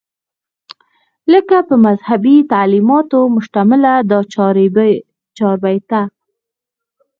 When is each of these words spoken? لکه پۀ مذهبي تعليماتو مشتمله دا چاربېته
لکه 1.31 1.57
پۀ 1.67 1.75
مذهبي 1.85 2.35
تعليماتو 2.53 3.21
مشتمله 3.35 3.93
دا 4.11 4.19
چاربېته 5.37 6.01